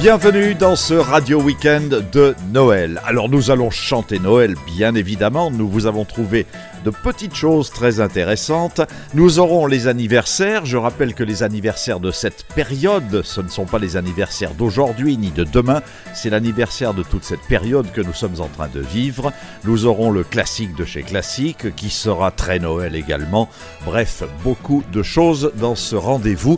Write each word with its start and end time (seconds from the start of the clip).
Bienvenue 0.00 0.54
dans 0.54 0.76
ce 0.76 0.94
radio 0.94 1.42
week-end 1.42 1.88
de 2.12 2.36
Noël. 2.52 3.00
Alors 3.04 3.28
nous 3.28 3.50
allons 3.50 3.68
chanter 3.68 4.20
Noël 4.20 4.54
bien 4.76 4.94
évidemment, 4.94 5.50
nous 5.50 5.68
vous 5.68 5.86
avons 5.86 6.04
trouvé 6.04 6.46
de 6.84 6.90
petites 6.90 7.34
choses 7.34 7.70
très 7.70 7.98
intéressantes. 7.98 8.80
Nous 9.14 9.40
aurons 9.40 9.66
les 9.66 9.88
anniversaires, 9.88 10.64
je 10.64 10.76
rappelle 10.76 11.14
que 11.14 11.24
les 11.24 11.42
anniversaires 11.42 11.98
de 11.98 12.12
cette 12.12 12.44
période, 12.54 13.22
ce 13.24 13.40
ne 13.40 13.48
sont 13.48 13.64
pas 13.64 13.80
les 13.80 13.96
anniversaires 13.96 14.54
d'aujourd'hui 14.54 15.16
ni 15.18 15.32
de 15.32 15.42
demain, 15.42 15.82
c'est 16.14 16.30
l'anniversaire 16.30 16.94
de 16.94 17.02
toute 17.02 17.24
cette 17.24 17.42
période 17.48 17.90
que 17.90 18.00
nous 18.00 18.14
sommes 18.14 18.40
en 18.40 18.46
train 18.46 18.68
de 18.68 18.80
vivre. 18.80 19.32
Nous 19.64 19.84
aurons 19.84 20.12
le 20.12 20.22
classique 20.22 20.76
de 20.76 20.84
chez 20.84 21.02
Classique 21.02 21.74
qui 21.74 21.90
sera 21.90 22.30
très 22.30 22.60
Noël 22.60 22.94
également. 22.94 23.48
Bref, 23.84 24.22
beaucoup 24.44 24.84
de 24.92 25.02
choses 25.02 25.50
dans 25.56 25.74
ce 25.74 25.96
rendez-vous 25.96 26.56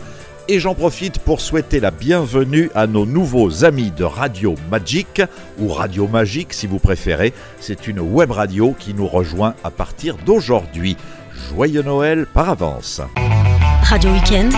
et 0.50 0.59
j'en 0.59 0.74
profite 0.74 1.20
pour 1.20 1.40
souhaiter 1.40 1.78
la 1.78 1.92
bienvenue 1.92 2.72
à 2.74 2.88
nos 2.88 3.06
nouveaux 3.06 3.64
amis 3.64 3.92
de 3.92 4.02
Radio 4.02 4.56
Magic, 4.68 5.23
ou 5.60 5.68
Radio 5.68 6.09
Magique 6.09 6.52
si 6.52 6.66
vous 6.66 6.80
préférez. 6.80 7.32
C'est 7.60 7.86
une 7.86 8.00
web 8.00 8.32
radio 8.32 8.74
qui 8.76 8.92
nous 8.92 9.06
rejoint 9.06 9.54
à 9.62 9.70
partir 9.70 10.16
d'aujourd'hui. 10.26 10.96
Joyeux 11.50 11.82
Noël 11.82 12.26
par 12.26 12.50
avance. 12.50 13.00
Radio 13.84 14.10
Weekend, 14.10 14.52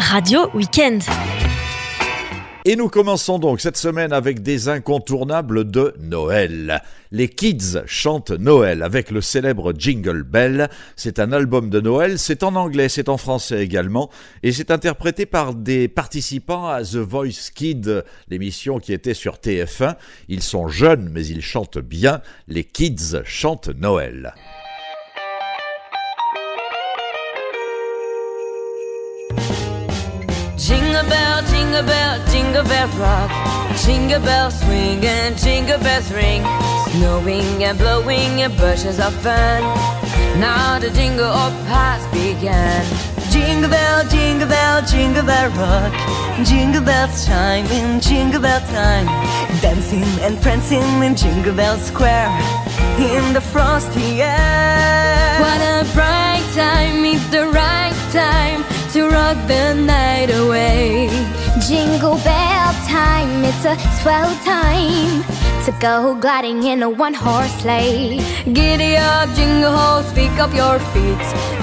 Radio 0.00 0.50
Weekend. 0.54 1.02
Et 2.70 2.76
nous 2.76 2.90
commençons 2.90 3.38
donc 3.38 3.62
cette 3.62 3.78
semaine 3.78 4.12
avec 4.12 4.42
des 4.42 4.68
incontournables 4.68 5.70
de 5.70 5.94
Noël. 6.00 6.82
Les 7.12 7.30
Kids 7.30 7.78
chantent 7.86 8.30
Noël 8.30 8.82
avec 8.82 9.10
le 9.10 9.22
célèbre 9.22 9.72
Jingle 9.74 10.22
Bell. 10.22 10.68
C'est 10.94 11.18
un 11.18 11.32
album 11.32 11.70
de 11.70 11.80
Noël, 11.80 12.18
c'est 12.18 12.42
en 12.42 12.56
anglais, 12.56 12.90
c'est 12.90 13.08
en 13.08 13.16
français 13.16 13.64
également, 13.64 14.10
et 14.42 14.52
c'est 14.52 14.70
interprété 14.70 15.24
par 15.24 15.54
des 15.54 15.88
participants 15.88 16.68
à 16.68 16.82
The 16.82 16.96
Voice 16.96 17.50
Kids, 17.54 18.02
l'émission 18.28 18.80
qui 18.80 18.92
était 18.92 19.14
sur 19.14 19.36
TF1. 19.36 19.96
Ils 20.28 20.42
sont 20.42 20.68
jeunes, 20.68 21.08
mais 21.10 21.26
ils 21.26 21.40
chantent 21.40 21.78
bien. 21.78 22.20
Les 22.48 22.64
Kids 22.64 23.22
chantent 23.24 23.70
Noël. 23.78 24.34
Jingle 32.58 32.74
bell 32.74 32.88
rock. 32.98 33.76
Jingle 33.84 34.20
bells 34.20 34.58
swing 34.60 35.04
and 35.04 35.38
jingle 35.38 35.78
bells 35.78 36.10
ring. 36.12 36.42
Snowing 36.90 37.62
and 37.62 37.78
blowing 37.78 38.42
and 38.42 38.56
bushes 38.56 38.98
of 38.98 39.14
fun. 39.22 39.62
Now 40.40 40.78
the 40.80 40.90
jingle 40.90 41.26
up 41.26 41.52
has 41.66 42.02
begun. 42.12 42.84
Jingle 43.30 43.70
bell, 43.70 44.08
jingle 44.08 44.48
bell, 44.48 44.82
jingle 44.86 45.22
bell 45.24 45.50
rock. 45.50 45.92
Jingle 46.44 46.82
bells 46.82 47.26
chime 47.26 47.66
in 47.66 48.00
jingle 48.00 48.40
bell 48.40 48.60
time. 48.60 49.06
Dancing 49.60 50.08
and 50.22 50.40
prancing 50.40 51.02
in 51.02 51.14
Jingle 51.14 51.54
Bell 51.54 51.76
Square. 51.78 52.30
In 52.98 53.34
the 53.34 53.40
frosty 53.40 54.22
air. 54.22 55.40
What 55.40 55.60
a 55.60 55.84
bright 55.94 56.46
time, 56.54 57.04
it's 57.04 57.26
the 57.28 57.46
right 57.48 57.94
time 58.12 58.64
to 58.92 59.08
rock 59.10 59.36
the 59.46 59.74
night 59.74 60.30
away. 60.30 61.08
Jingle 61.68 62.16
bell 62.24 62.72
time, 62.88 63.44
it's 63.44 63.66
a 63.66 63.76
swell 64.00 64.34
time 64.42 65.22
to 65.66 65.72
go 65.78 66.14
gliding 66.18 66.62
in 66.62 66.82
a 66.82 66.88
one 66.88 67.12
horse 67.12 67.52
sleigh. 67.60 68.24
Giddy 68.54 68.96
up, 68.96 69.28
jingle 69.36 69.76
horse, 69.76 70.10
pick 70.14 70.32
up 70.40 70.54
your 70.54 70.78
feet, 70.96 71.20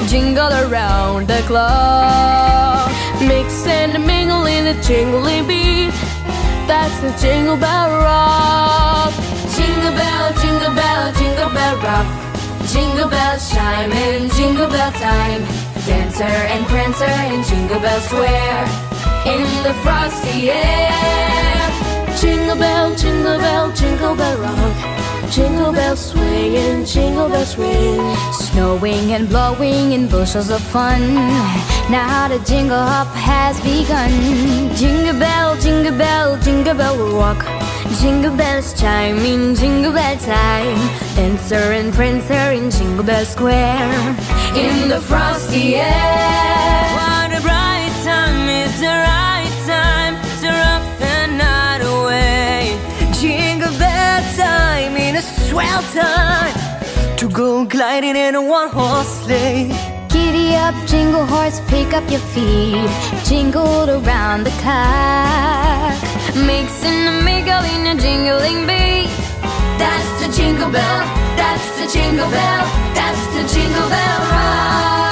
jingle 0.08 0.54
around 0.62 1.28
the 1.28 1.42
clock. 1.48 2.92
Mix 3.20 3.66
and 3.66 3.94
mingle 4.06 4.46
in 4.46 4.68
a 4.68 4.80
jingling 4.84 5.48
beat. 5.48 5.90
That's 6.70 6.96
the 7.02 7.10
jingle 7.20 7.58
bell 7.58 7.90
rock. 8.06 9.12
Jingle 9.58 9.96
bell, 9.98 10.34
jingle 10.38 10.76
bell, 10.76 11.14
jingle 11.14 11.50
bell 11.50 11.78
rock. 11.82 12.08
Jingle 12.70 13.10
bells 13.10 13.50
chime 13.50 13.92
in 13.92 14.30
jingle 14.38 14.68
bell 14.68 14.92
time. 14.92 15.42
Dancer 15.88 16.24
and 16.24 16.64
prancer 16.68 17.16
in 17.34 17.44
Jingle 17.44 17.80
Bell 17.80 18.00
Square 18.02 18.95
in 19.26 19.64
the 19.64 19.74
frosty 19.84 20.52
air. 20.52 20.92
Jingle 22.20 22.56
bell, 22.56 22.96
jingle 22.96 23.38
bell, 23.38 23.72
jingle 23.74 24.16
bell 24.16 24.38
rock. 24.38 25.32
Jingle 25.32 25.74
bells 25.74 26.12
swing 26.12 26.56
and 26.56 26.86
jingle 26.86 27.28
bells 27.28 27.58
ring. 27.58 28.00
Snowing 28.32 29.12
and 29.14 29.28
blowing 29.28 29.92
in 29.92 30.08
bushels 30.08 30.50
of 30.50 30.62
fun. 30.62 31.02
Now 31.90 32.28
the 32.28 32.40
jingle 32.46 32.78
hop 32.78 33.08
has 33.16 33.60
begun. 33.62 34.12
Jingle 34.76 35.20
bell, 35.20 35.58
jingle 35.58 35.98
bell, 35.98 36.38
jingle 36.40 36.76
bell 36.76 36.98
rock. 37.20 37.44
Jingle 38.00 38.36
bells 38.36 38.80
chime 38.80 39.20
in 39.20 39.56
jingle 39.56 39.92
bell 39.92 40.18
time. 40.18 40.78
Dancer 41.16 41.74
and 41.80 41.94
prancer 41.94 42.52
in 42.52 42.70
Jingle 42.70 43.04
Bell 43.04 43.26
Square 43.26 44.16
in 44.56 44.90
the 44.90 45.02
frosty 45.02 45.76
air. 45.76 46.65
Swell 55.56 55.84
time 55.94 56.54
to 57.16 57.30
go 57.30 57.64
gliding 57.64 58.18
in 58.18 58.36
a 58.36 58.42
one 58.42 58.70
horse 58.70 59.14
sleigh. 59.24 59.72
Giddy 60.10 60.54
up, 60.56 60.76
jingle 60.86 61.26
horse, 61.26 61.62
pick 61.72 61.94
up 61.94 62.06
your 62.12 62.26
feet. 62.34 62.90
Jingled 63.24 63.90
around 63.90 64.44
the 64.44 64.56
clock. 64.62 65.96
Mixing 66.52 67.02
a 67.12 67.16
mingle 67.30 67.64
in 67.74 67.82
a 67.94 67.96
jingling 68.04 68.62
beat. 68.70 69.10
That's 69.82 70.12
the 70.22 70.30
jingle 70.38 70.72
bell, 70.78 71.02
that's 71.40 71.68
the 71.80 71.88
jingle 71.96 72.30
bell, 72.38 72.66
that's 72.98 73.26
the 73.36 73.44
jingle 73.54 73.90
bell 73.96 74.20
rock. 74.32 75.05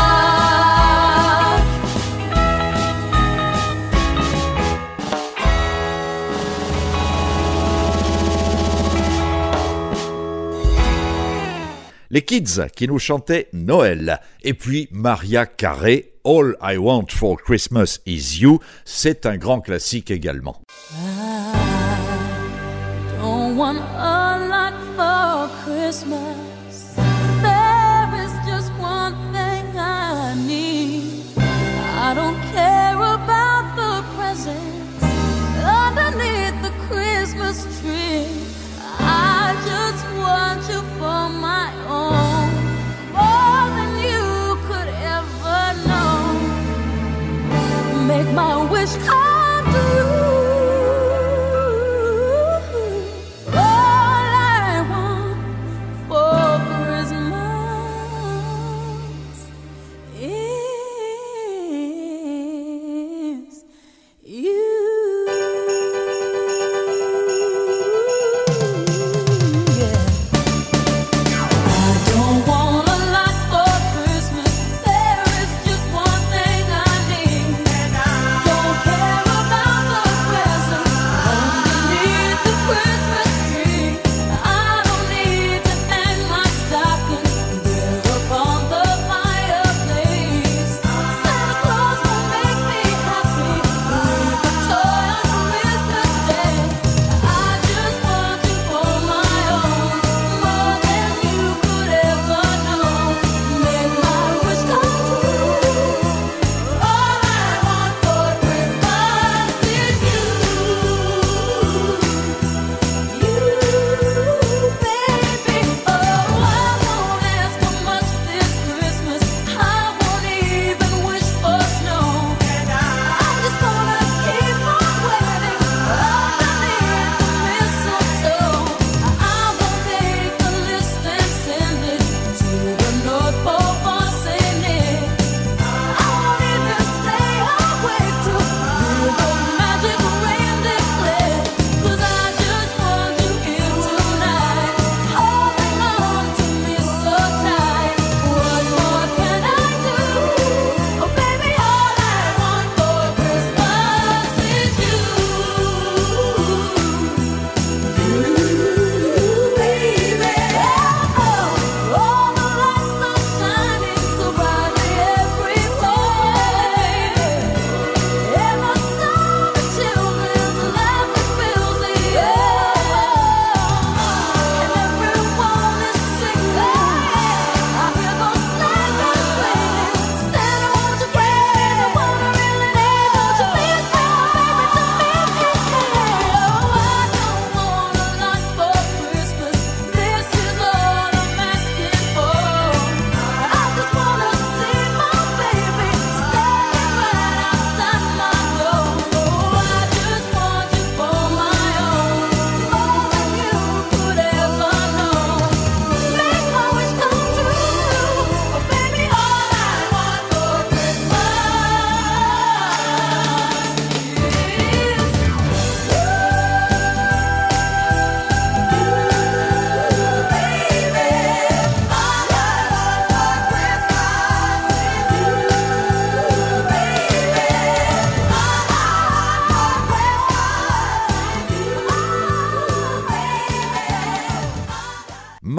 Les 12.14 12.22
Kids 12.22 12.68
qui 12.76 12.88
nous 12.88 13.00
chantaient 13.00 13.48
Noël. 13.54 14.20
Et 14.44 14.54
puis 14.54 14.88
Maria 14.92 15.48
Carré, 15.48 16.14
All 16.24 16.56
I 16.62 16.78
Want 16.78 17.08
for 17.10 17.42
Christmas 17.42 17.98
is 18.06 18.38
You, 18.40 18.60
c'est 18.86 19.26
un 19.26 19.36
grand 19.36 19.62
classique 19.62 20.12
également. 20.12 20.62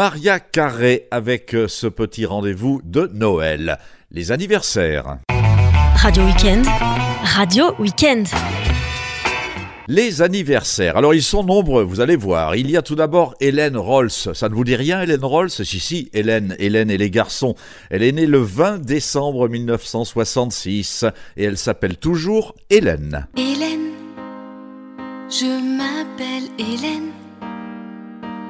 Maria 0.04 0.38
Carré 0.38 1.08
avec 1.10 1.54
euh, 1.54 1.66
ce 1.66 1.86
petit 1.86 2.26
rendez-vous 2.26 2.82
de 2.84 3.10
Noël. 3.14 3.78
Les 4.10 4.32
anniversaires. 4.32 5.16
Radio 5.96 6.24
Weekend, 6.24 6.66
Radio 7.22 7.74
Weekend. 7.78 8.26
Les 9.88 10.20
anniversaires. 10.20 10.98
Alors 10.98 11.14
ils 11.14 11.22
sont 11.22 11.42
nombreux, 11.42 11.84
vous 11.84 12.00
allez 12.02 12.16
voir. 12.16 12.54
Il 12.54 12.70
y 12.70 12.76
a 12.76 12.82
tout 12.82 12.96
d'abord 12.96 13.34
Hélène 13.40 13.78
Rolls. 13.78 14.10
Ça 14.10 14.50
ne 14.50 14.54
vous 14.54 14.64
dit 14.64 14.76
rien, 14.76 15.00
Hélène 15.00 15.24
Rolls? 15.24 15.48
Si, 15.48 15.80
si, 15.80 16.10
Hélène, 16.12 16.54
Hélène 16.58 16.90
et 16.90 16.98
les 16.98 17.08
garçons. 17.08 17.54
Elle 17.88 18.02
est 18.02 18.12
née 18.12 18.26
le 18.26 18.42
20 18.42 18.82
décembre 18.82 19.48
1966 19.48 21.06
et 21.38 21.44
elle 21.44 21.56
s'appelle 21.56 21.96
toujours 21.96 22.54
Hélène. 22.68 23.26
Hélène, 23.38 23.92
je 25.30 25.78
m'appelle 25.78 26.50
Hélène. 26.58 27.03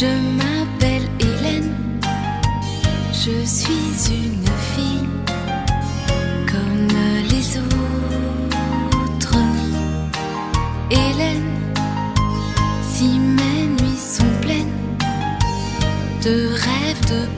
je 0.00 0.06
m'appelle 0.38 1.08
Hélène. 1.20 1.72
Je 3.12 3.46
suis 3.46 3.94
une 4.10 4.44
fille 4.72 5.08
comme 6.50 6.88
les 7.30 7.58
autres. 7.58 9.38
Hélène, 10.90 11.50
si 12.90 13.08
mes 13.38 13.66
nuits 13.78 14.04
sont 14.14 14.34
pleines 14.40 14.78
de 16.24 16.48
rêves, 16.66 17.04
de 17.12 17.33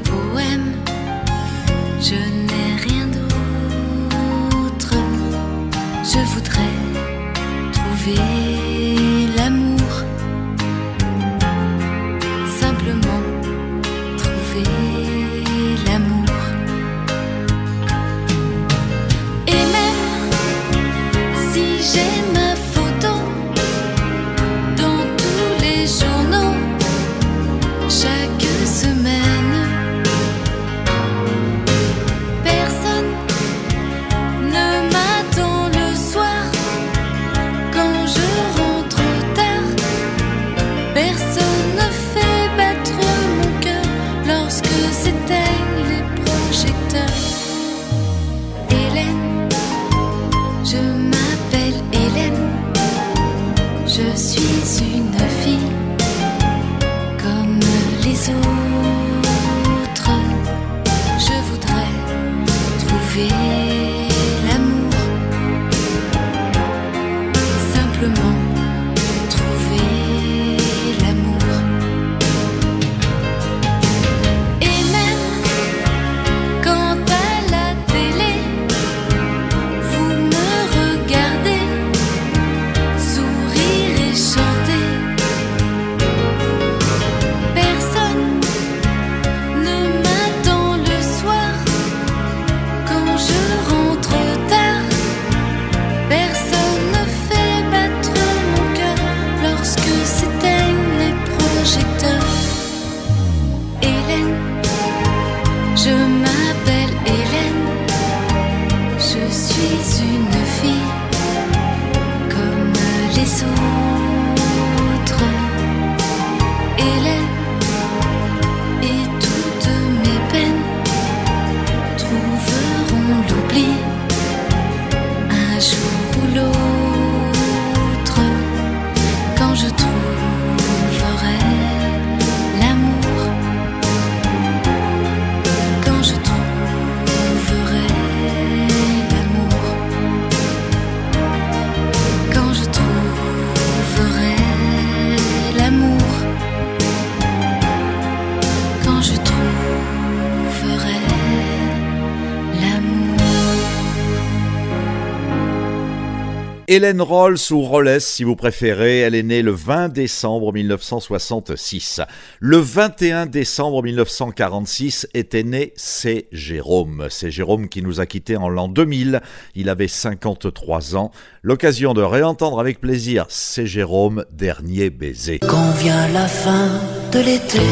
Hélène 156.77 157.01
Rolls 157.01 157.39
ou 157.53 157.63
Rolles 157.63 158.03
si 158.03 158.23
vous 158.23 158.37
préférez, 158.37 158.99
elle 158.99 159.15
est 159.15 159.23
née 159.23 159.41
le 159.41 159.53
20 159.53 159.89
décembre 159.89 160.53
1966. 160.53 162.03
Le 162.39 162.59
21 162.59 163.25
décembre 163.25 163.83
1946 163.83 165.09
était 165.15 165.43
né 165.43 165.73
C. 165.77 166.29
Jérôme. 166.33 167.07
C'est 167.09 167.31
Jérôme 167.31 167.71
qui 167.71 167.81
nous 167.81 167.99
a 168.03 168.05
quittés 168.05 168.37
en 168.37 168.51
l'an 168.51 168.69
2000. 168.69 169.23
Il 169.55 169.71
avait 169.71 169.89
53 169.89 170.97
ans. 170.97 171.13
L'occasion 171.41 171.95
de 171.95 172.03
réentendre 172.03 172.61
avec 172.61 172.79
plaisir 172.79 173.25
C. 173.31 173.65
Jérôme, 173.65 174.27
dernier 174.31 174.91
baiser. 174.91 175.39
Quand 175.39 175.71
vient 175.79 176.09
la 176.09 176.29
fin 176.29 176.69
de 177.11 177.21
l'été, 177.21 177.63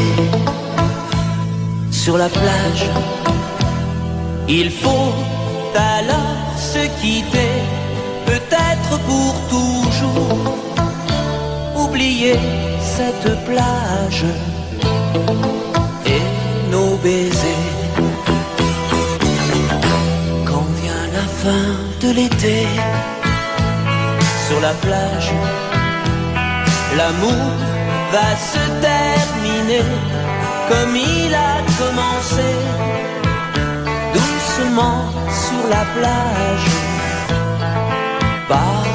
sur 1.91 2.17
la 2.17 2.31
plage, 2.31 2.87
il 4.49 4.71
faut 4.71 5.13
alors 5.75 6.55
se 6.57 6.87
quitter, 7.01 7.54
cette 12.81 13.45
plage 13.45 14.25
et 16.07 16.71
nos 16.71 16.97
baisers. 16.97 17.71
Quand 20.45 20.66
vient 20.81 21.07
la 21.19 21.26
fin 21.43 21.66
de 22.00 22.14
l'été, 22.14 22.66
sur 24.47 24.61
la 24.61 24.75
plage, 24.85 25.33
L'amour 26.97 27.50
va 28.12 28.37
se 28.37 28.64
terminer 28.81 29.83
comme 30.69 30.95
il 30.95 31.35
a 31.35 31.57
commencé, 31.81 32.50
doucement 34.14 35.07
sur 35.28 35.69
la 35.69 35.85
plage, 35.97 36.71
par 38.49 38.94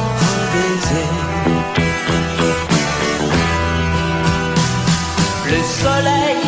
soleil 5.83 6.41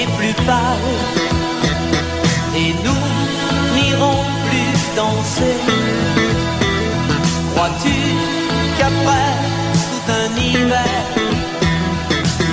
est 0.00 0.10
plus 0.18 0.34
pâle 0.46 0.90
et 2.56 2.72
nous 2.84 3.04
n'irons 3.74 4.22
plus 4.46 4.74
danser. 4.96 5.58
Crois-tu 7.54 7.96
qu'après 8.76 9.32
tout 9.82 10.06
un 10.22 10.30
hiver, 10.46 11.00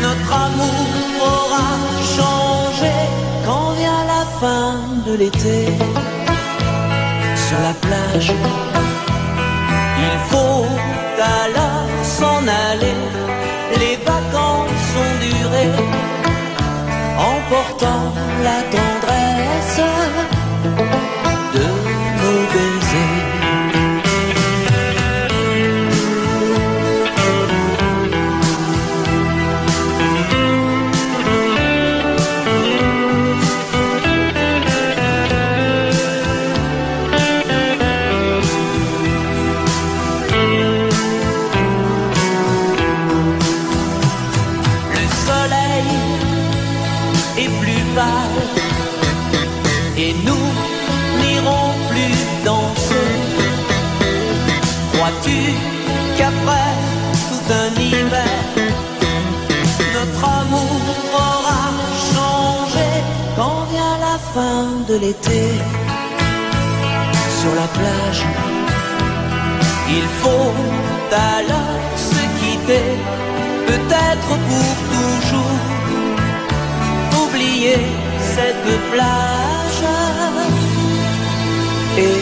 notre 0.06 0.32
amour 0.48 0.86
aura 1.34 1.70
changé 2.16 2.94
quand 3.46 3.70
vient 3.80 4.04
la 4.16 4.24
fin 4.42 4.70
de 5.08 5.14
l'été? 5.22 5.60
Sur 7.46 7.60
la 7.68 7.74
plage? 7.86 8.34
Il 10.08 10.18
faut 10.30 10.66
alors 11.40 11.61
emportant 17.62 18.14
la 18.44 18.62
tendresse 18.72 18.91
l'été 65.00 65.44
sur 67.40 67.54
la 67.56 67.68
plage? 67.78 68.24
Il 69.90 70.08
faut 70.22 70.54
alors 71.12 71.82
se 72.10 72.22
quitter, 72.40 72.88
peut-être 73.68 74.32
pour 74.48 74.72
toujours. 74.94 75.60
Oublier 77.24 77.82
cette 78.36 78.72
plage 78.92 79.84
et 81.98 82.22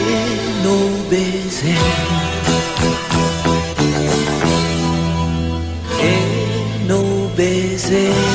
nos 0.66 0.90
baisers. 1.10 1.90
Et 6.02 6.88
nos 6.88 7.28
baisers. 7.36 8.29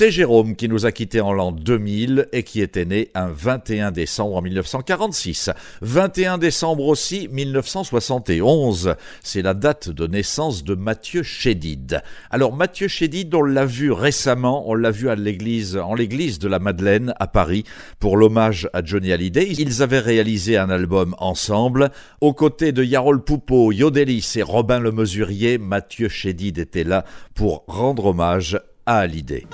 C'est 0.00 0.10
Jérôme 0.10 0.56
qui 0.56 0.66
nous 0.66 0.86
a 0.86 0.92
quittés 0.92 1.20
en 1.20 1.34
l'an 1.34 1.52
2000 1.52 2.28
et 2.32 2.42
qui 2.42 2.62
était 2.62 2.86
né 2.86 3.10
un 3.14 3.28
21 3.28 3.90
décembre 3.90 4.36
en 4.36 4.40
1946. 4.40 5.50
21 5.82 6.38
décembre 6.38 6.86
aussi 6.86 7.28
1971. 7.30 8.94
C'est 9.22 9.42
la 9.42 9.52
date 9.52 9.90
de 9.90 10.06
naissance 10.06 10.64
de 10.64 10.74
Mathieu 10.74 11.22
Chédid. 11.22 12.00
Alors 12.30 12.56
Mathieu 12.56 12.88
Chédid, 12.88 13.34
on 13.34 13.42
l'a 13.42 13.66
vu 13.66 13.92
récemment, 13.92 14.66
on 14.70 14.74
l'a 14.74 14.90
vu 14.90 15.10
à 15.10 15.16
l'église, 15.16 15.76
en 15.76 15.94
l'église 15.94 16.38
de 16.38 16.48
la 16.48 16.60
Madeleine 16.60 17.12
à 17.20 17.26
Paris 17.26 17.64
pour 17.98 18.16
l'hommage 18.16 18.70
à 18.72 18.82
Johnny 18.82 19.12
Hallyday. 19.12 19.52
Ils 19.58 19.82
avaient 19.82 19.98
réalisé 19.98 20.56
un 20.56 20.70
album 20.70 21.14
ensemble. 21.18 21.90
Aux 22.22 22.32
côtés 22.32 22.72
de 22.72 22.82
Yarol 22.82 23.22
Poupeau, 23.22 23.70
Yodelis 23.70 24.32
et 24.36 24.42
Robin 24.42 24.80
le 24.80 24.92
Mesurier, 24.92 25.58
Mathieu 25.58 26.08
Chédid 26.08 26.56
était 26.56 26.84
là 26.84 27.04
pour 27.34 27.64
rendre 27.66 28.06
hommage 28.06 28.58
à 28.86 29.00
Hallyday. 29.00 29.44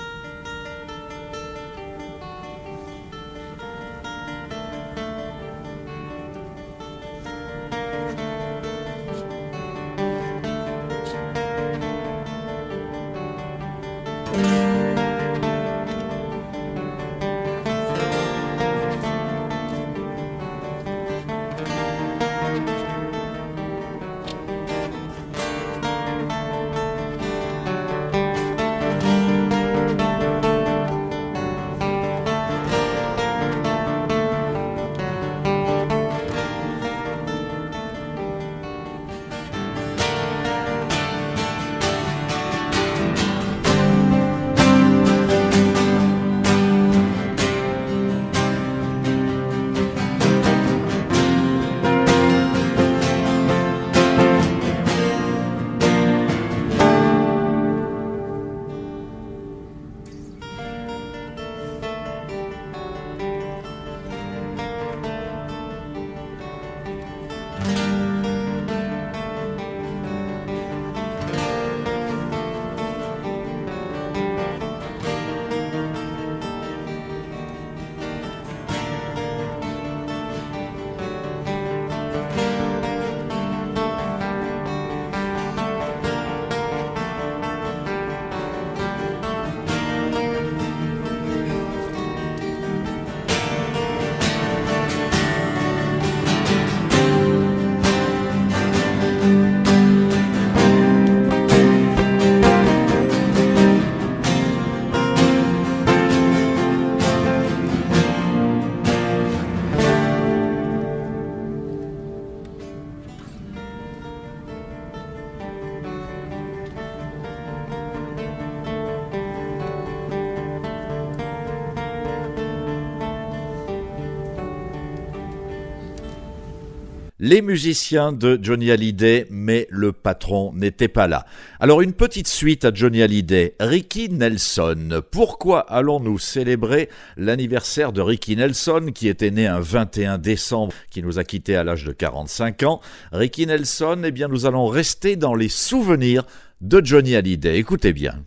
Les 127.27 127.41
musiciens 127.41 128.13
de 128.13 128.39
Johnny 128.41 128.71
Hallyday, 128.71 129.27
mais 129.29 129.67
le 129.69 129.91
patron 129.91 130.53
n'était 130.53 130.87
pas 130.87 131.07
là. 131.07 131.25
Alors 131.59 131.81
une 131.81 131.91
petite 131.91 132.29
suite 132.29 132.63
à 132.63 132.73
Johnny 132.73 133.01
Hallyday, 133.01 133.53
Ricky 133.59 134.07
Nelson. 134.07 135.01
Pourquoi 135.11 135.59
allons-nous 135.59 136.19
célébrer 136.19 136.87
l'anniversaire 137.17 137.91
de 137.91 137.99
Ricky 137.99 138.37
Nelson, 138.37 138.91
qui 138.95 139.09
était 139.09 139.31
né 139.31 139.45
un 139.45 139.59
21 139.59 140.19
décembre, 140.19 140.73
qui 140.89 141.03
nous 141.03 141.19
a 141.19 141.25
quittés 141.25 141.57
à 141.57 141.65
l'âge 141.65 141.83
de 141.83 141.91
45 141.91 142.63
ans? 142.63 142.79
Ricky 143.11 143.45
Nelson, 143.45 144.03
eh 144.05 144.11
bien 144.11 144.29
nous 144.29 144.45
allons 144.45 144.67
rester 144.67 145.17
dans 145.17 145.35
les 145.35 145.49
souvenirs 145.49 146.23
de 146.61 146.79
Johnny 146.81 147.13
Hallyday. 147.13 147.57
Écoutez 147.57 147.91
bien. 147.91 148.23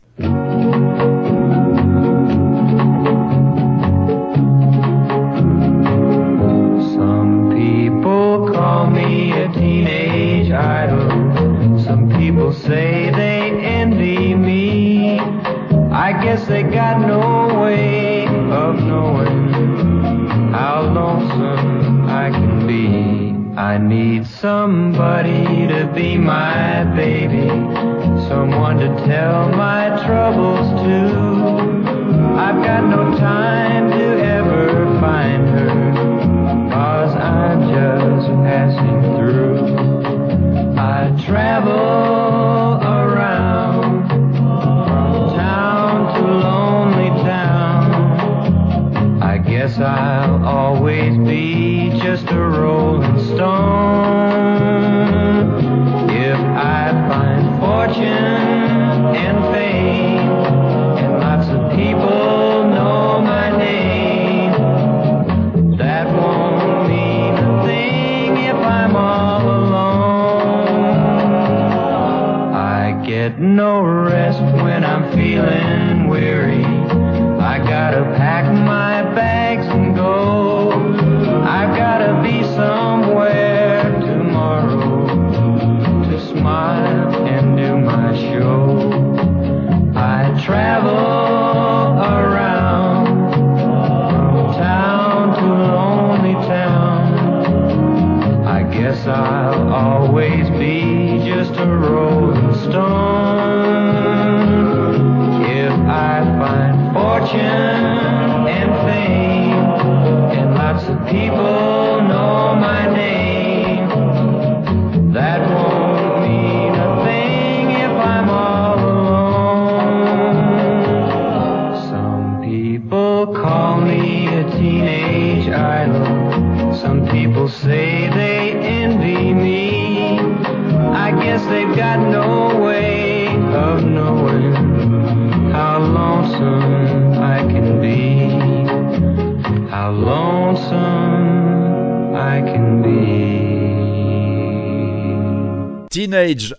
my 29.48 29.79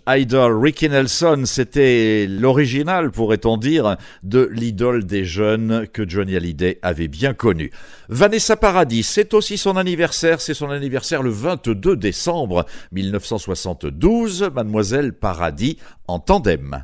Idol, 0.08 0.62
Ricky 0.62 0.90
Nelson, 0.90 1.44
c'était 1.46 2.28
l'original, 2.28 3.12
pourrait-on 3.12 3.58
dire, 3.58 3.98
de 4.24 4.50
l'idole 4.52 5.06
des 5.06 5.24
jeunes 5.24 5.88
que 5.92 6.08
Johnny 6.08 6.36
Hallyday 6.36 6.80
avait 6.82 7.08
bien 7.08 7.34
connu. 7.34 7.72
Vanessa 8.10 8.58
Paradis, 8.58 9.04
c'est 9.04 9.34
aussi 9.34 9.58
son 9.58 9.78
anniversaire, 9.78 10.42
c'est 10.42 10.54
son 10.54 10.70
anniversaire 10.70 11.24
le 11.24 11.30
22 11.30 11.96
décembre 11.96 12.66
1972, 12.92 14.52
Mademoiselle 14.54 15.14
Paradis 15.14 15.78
en 16.08 16.20
tandem. 16.20 16.84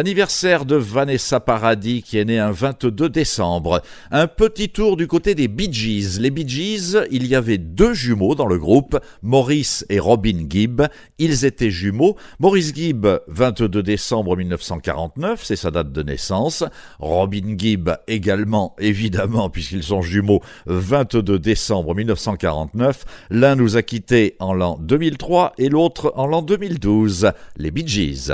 L'anniversaire 0.00 0.64
de 0.64 0.76
Vanessa 0.76 1.40
Paradis 1.40 2.02
qui 2.02 2.16
est 2.16 2.24
née 2.24 2.38
un 2.38 2.52
22 2.52 3.10
décembre. 3.10 3.82
Un 4.10 4.28
petit 4.28 4.70
tour 4.70 4.96
du 4.96 5.06
côté 5.06 5.34
des 5.34 5.46
Bee 5.46 5.70
Gees. 5.70 6.18
Les 6.20 6.30
Bee 6.30 6.48
Gees, 6.48 6.96
il 7.10 7.26
y 7.26 7.34
avait 7.34 7.58
deux 7.58 7.92
jumeaux 7.92 8.34
dans 8.34 8.46
le 8.46 8.56
groupe, 8.56 8.98
Maurice 9.20 9.84
et 9.90 9.98
Robin 9.98 10.46
Gibb. 10.48 10.84
Ils 11.18 11.44
étaient 11.44 11.70
jumeaux. 11.70 12.16
Maurice 12.38 12.74
Gibb, 12.74 13.06
22 13.28 13.82
décembre 13.82 14.38
1949, 14.38 15.44
c'est 15.44 15.56
sa 15.56 15.70
date 15.70 15.92
de 15.92 16.02
naissance. 16.02 16.64
Robin 16.98 17.58
Gibb 17.58 17.90
également, 18.08 18.74
évidemment, 18.80 19.50
puisqu'ils 19.50 19.82
sont 19.82 20.00
jumeaux, 20.00 20.40
22 20.64 21.38
décembre 21.38 21.94
1949. 21.94 23.04
L'un 23.28 23.54
nous 23.54 23.76
a 23.76 23.82
quittés 23.82 24.36
en 24.38 24.54
l'an 24.54 24.78
2003 24.80 25.52
et 25.58 25.68
l'autre 25.68 26.14
en 26.16 26.26
l'an 26.26 26.40
2012. 26.40 27.32
Les 27.58 27.70
Bee 27.70 27.86
Gees. 27.86 28.32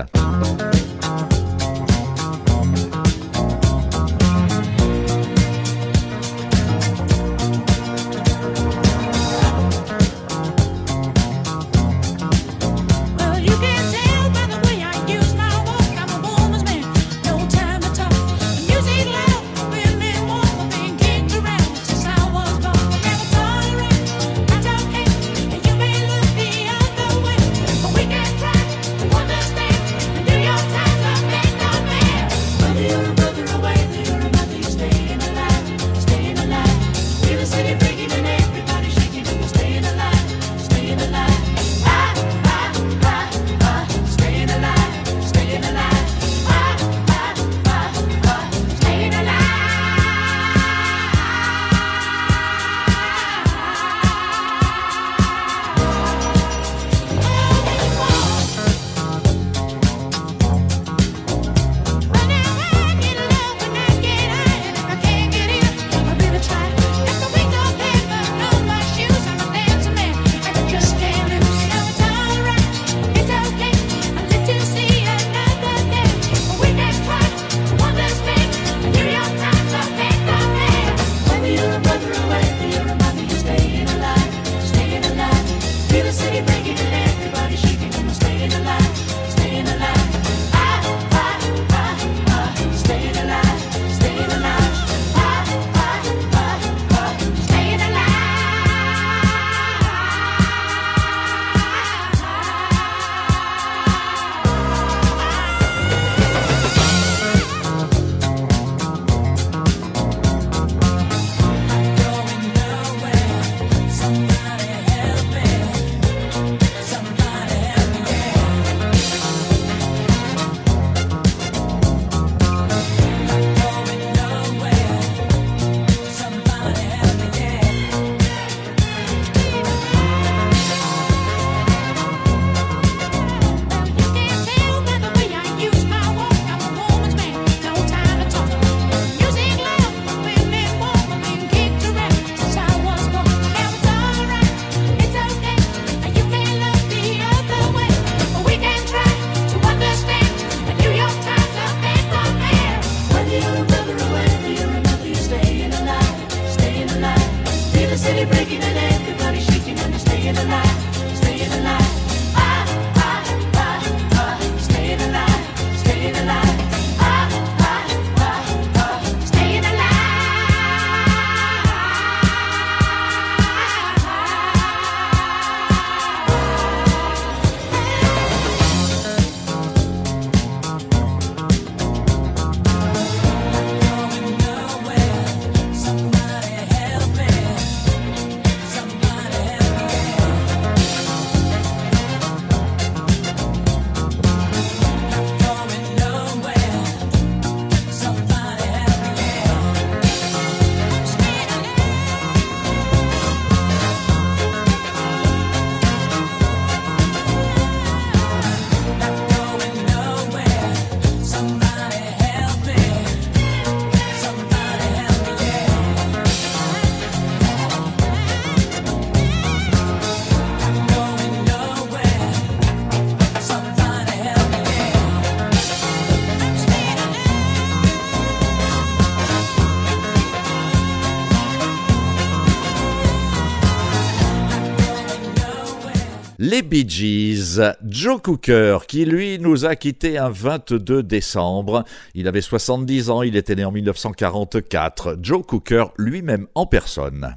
Les 236.57 236.63
Bee 236.63 236.89
Gees, 236.89 237.61
Joe 237.85 238.19
Cooker, 238.23 238.79
qui 238.89 239.05
lui 239.05 239.39
nous 239.39 239.67
a 239.67 239.77
quittés 239.77 240.17
un 240.17 240.31
22 240.31 241.03
décembre. 241.03 241.85
Il 242.15 242.29
avait 242.29 242.41
70 242.41 243.11
ans, 243.11 243.21
il 243.21 243.37
était 243.37 243.55
né 243.55 243.67
en 243.67 243.73
1944. 243.73 245.19
Joe 245.21 245.45
Cooker 245.45 245.89
lui-même 245.99 246.47
en 246.55 246.65
personne. 246.65 247.35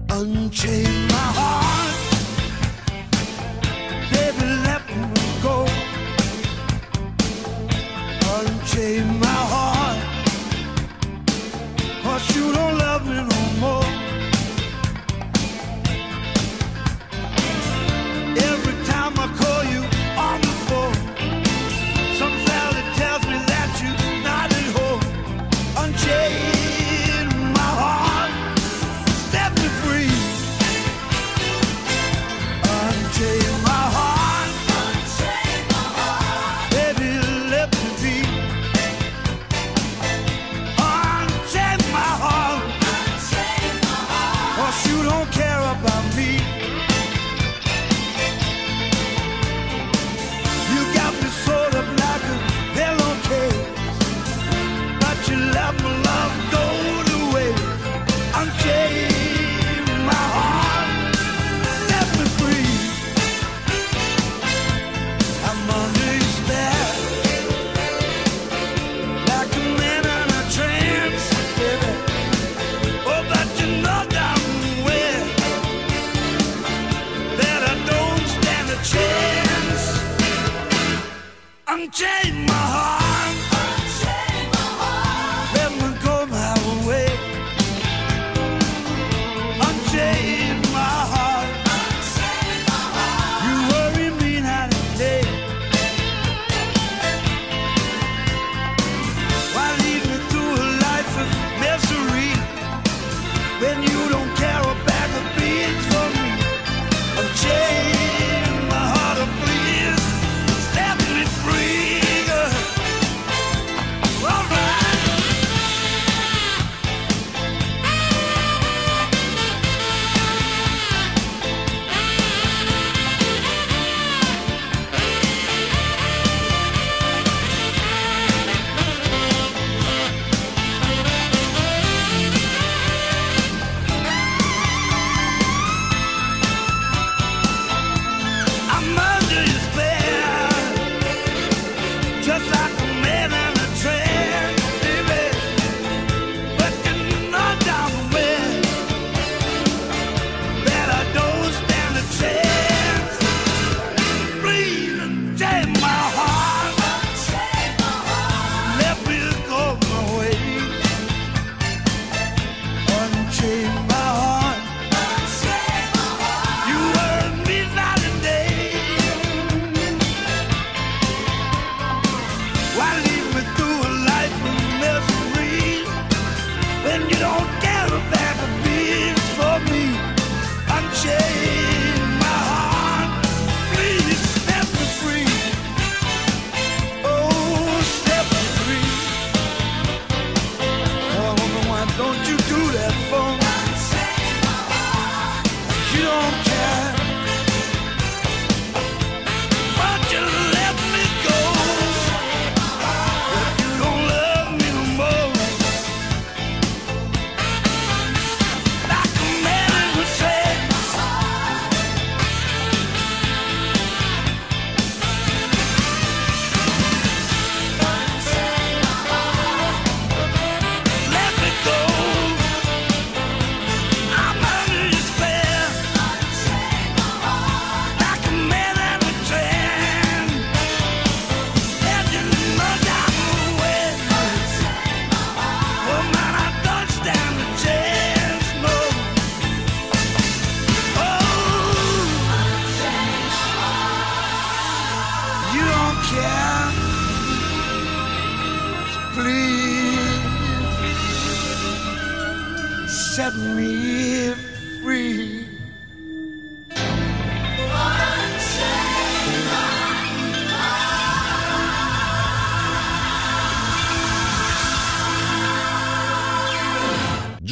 Unchain 0.10 1.08
my 1.08 1.28
heart, 1.38 2.00
baby, 4.12 4.46
let 4.64 4.82
me 4.88 5.26
go. 5.44 5.68
Unchain 8.38 9.13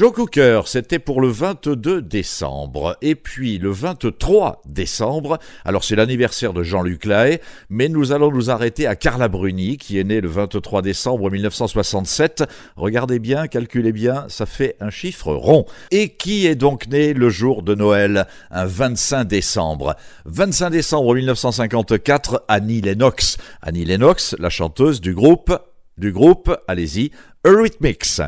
Joe 0.01 0.13
Cooker, 0.13 0.61
c'était 0.65 0.97
pour 0.97 1.21
le 1.21 1.27
22 1.27 2.01
décembre. 2.01 2.97
Et 3.03 3.13
puis 3.13 3.59
le 3.59 3.69
23 3.69 4.63
décembre, 4.65 5.37
alors 5.63 5.83
c'est 5.83 5.95
l'anniversaire 5.95 6.53
de 6.53 6.63
Jean-Luc 6.63 7.05
Lahaye, 7.05 7.39
mais 7.69 7.87
nous 7.87 8.11
allons 8.11 8.31
nous 8.31 8.49
arrêter 8.49 8.87
à 8.87 8.95
Carla 8.95 9.27
Bruni, 9.27 9.77
qui 9.77 9.99
est 9.99 10.03
née 10.03 10.19
le 10.19 10.27
23 10.27 10.81
décembre 10.81 11.29
1967. 11.29 12.45
Regardez 12.77 13.19
bien, 13.19 13.45
calculez 13.45 13.91
bien, 13.91 14.25
ça 14.27 14.47
fait 14.47 14.75
un 14.79 14.89
chiffre 14.89 15.35
rond. 15.35 15.67
Et 15.91 16.09
qui 16.09 16.47
est 16.47 16.55
donc 16.55 16.87
né 16.87 17.13
le 17.13 17.29
jour 17.29 17.61
de 17.61 17.75
Noël, 17.75 18.25
un 18.49 18.65
25 18.65 19.25
décembre 19.25 19.95
25 20.25 20.71
décembre 20.71 21.13
1954, 21.13 22.45
Annie 22.47 22.81
Lennox. 22.81 23.37
Annie 23.61 23.85
Lennox, 23.85 24.35
la 24.39 24.49
chanteuse 24.49 24.99
du 24.99 25.13
groupe, 25.13 25.55
du 25.99 26.11
groupe, 26.11 26.57
allez-y, 26.67 27.11
Eurythmics. 27.45 28.19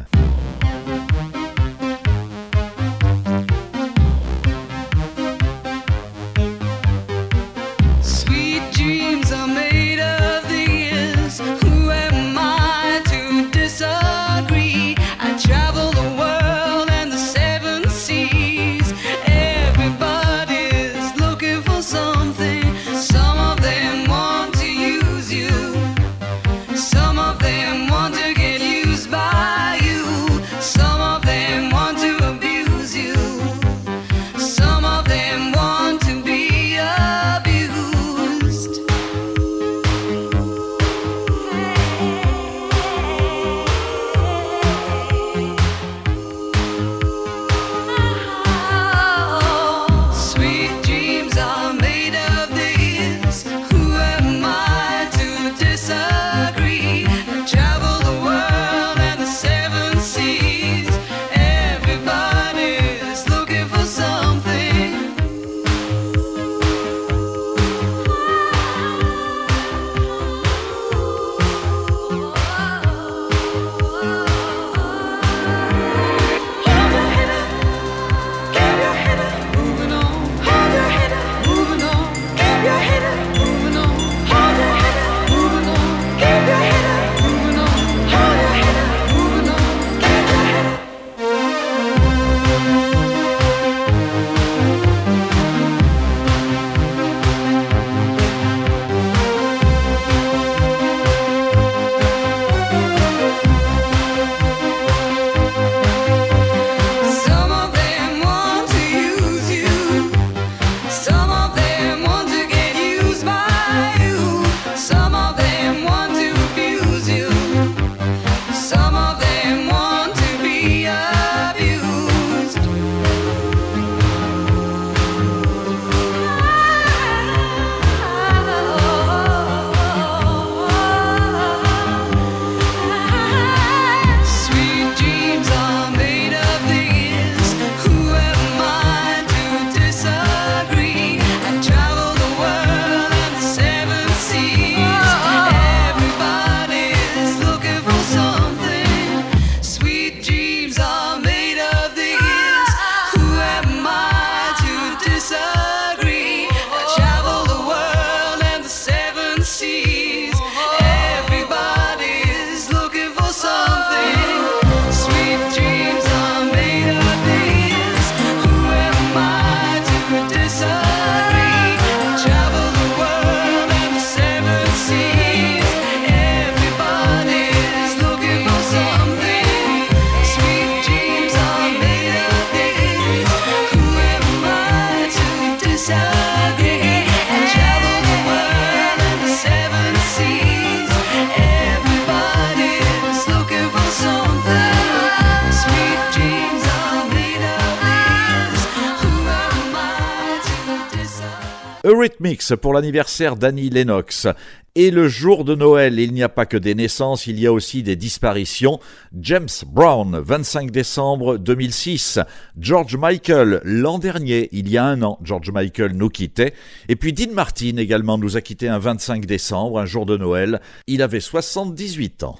Eurythmics 202.24 202.55
pour 202.55 202.74
l'anniversaire 202.74 203.36
d'Annie 203.36 203.69
Lennox. 203.69 204.28
Et 204.76 204.89
le 204.89 205.07
jour 205.07 205.45
de 205.45 205.53
Noël, 205.53 205.99
il 205.99 206.13
n'y 206.13 206.24
a 206.24 206.30
pas 206.30 206.45
que 206.45 206.57
des 206.57 206.74
naissances, 206.74 207.28
il 207.28 207.39
y 207.39 207.45
a 207.45 207.53
aussi 207.53 207.84
des 207.84 207.95
disparitions. 207.95 208.80
James 209.19 209.49
Brown, 209.67 210.19
25 210.19 210.71
décembre 210.71 211.38
2006. 211.38 212.19
George 212.57 212.95
Michael, 212.97 213.61
l'an 213.63 213.99
dernier, 213.99 214.49
il 214.51 214.69
y 214.69 214.78
a 214.78 214.86
un 214.86 215.03
an, 215.03 215.19
George 215.21 215.51
Michael 215.51 215.93
nous 215.93 216.09
quittait. 216.09 216.53
Et 216.89 216.95
puis 216.95 217.13
Dean 217.13 217.34
Martin 217.34 217.78
également 217.78 218.17
nous 218.17 218.36
a 218.36 218.41
quitté 218.41 218.67
un 218.67 218.80
25 218.80 219.26
décembre, 219.26 219.80
un 219.80 219.86
jour 219.86 220.05
de 220.05 220.17
Noël. 220.17 220.59
Il 220.88 221.01
avait 221.03 221.19
78 221.19 222.24
ans. 222.24 222.39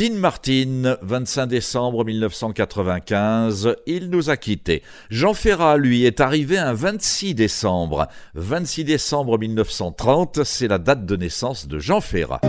Dean 0.00 0.14
Martin, 0.14 0.96
25 1.02 1.46
décembre 1.46 2.06
1995, 2.06 3.76
il 3.86 4.08
nous 4.08 4.30
a 4.30 4.38
quittés. 4.38 4.82
Jean 5.10 5.34
Ferrat, 5.34 5.76
lui, 5.76 6.06
est 6.06 6.22
arrivé 6.22 6.56
un 6.56 6.72
26 6.72 7.34
décembre. 7.34 8.08
26 8.34 8.84
décembre 8.84 9.36
1930, 9.38 10.42
c'est 10.44 10.68
la 10.68 10.78
date 10.78 11.04
de 11.04 11.16
naissance 11.16 11.68
de 11.68 11.78
Jean 11.78 12.00
Ferrat. 12.00 12.40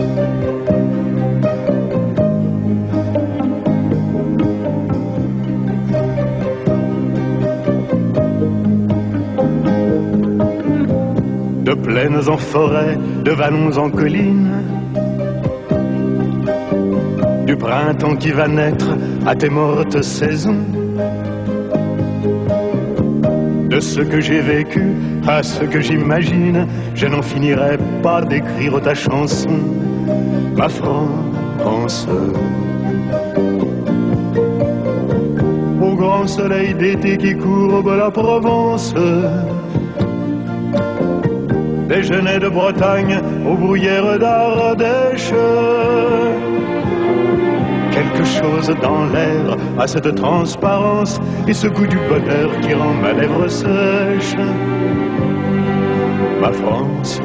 De 11.64 11.74
plaines 11.74 12.30
en 12.30 12.38
forêt, 12.38 12.96
de 13.24 13.30
vallons 13.30 13.76
en 13.76 13.90
collines, 13.90 14.81
du 17.52 17.58
printemps 17.58 18.16
qui 18.16 18.30
va 18.30 18.48
naître 18.48 18.88
à 19.26 19.34
tes 19.34 19.50
mortes 19.50 20.00
saisons. 20.02 20.64
De 23.68 23.78
ce 23.78 24.00
que 24.00 24.20
j'ai 24.22 24.40
vécu 24.40 24.84
à 25.26 25.42
ce 25.42 25.64
que 25.64 25.80
j'imagine, 25.80 26.66
je 26.94 27.06
n'en 27.06 27.20
finirai 27.20 27.76
pas 28.02 28.22
d'écrire 28.22 28.80
ta 28.80 28.94
chanson, 28.94 29.58
ma 30.56 30.68
France. 30.70 32.06
Au 35.86 35.94
grand 35.94 36.26
soleil 36.26 36.72
d'été 36.72 37.18
qui 37.18 37.34
courbe 37.36 37.90
la 38.02 38.10
Provence, 38.10 38.94
genêts 42.00 42.38
de 42.38 42.48
Bretagne 42.48 43.20
aux 43.46 43.56
bruyères 43.56 44.18
d'Ardèche. 44.18 45.34
Quelque 48.12 48.26
chose 48.26 48.70
dans 48.82 49.06
l'air 49.06 49.56
a 49.78 49.86
cette 49.86 50.14
transparence 50.16 51.18
et 51.48 51.54
ce 51.54 51.66
goût 51.66 51.86
du 51.86 51.96
bonheur 52.08 52.50
qui 52.60 52.74
rend 52.74 52.92
ma 52.94 53.12
lèvre 53.12 53.48
sèche. 53.48 54.36
Ma 56.40 56.52
France, 56.52 57.20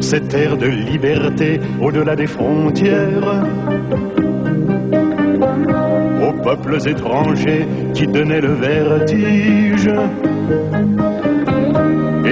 cette 0.00 0.34
air 0.34 0.56
de 0.56 0.66
liberté 0.66 1.60
au-delà 1.80 2.16
des 2.16 2.26
frontières, 2.26 3.44
aux 6.20 6.42
peuples 6.42 6.88
étrangers 6.88 7.66
qui 7.94 8.06
donnaient 8.06 8.40
le 8.40 8.54
vertige 8.54 9.90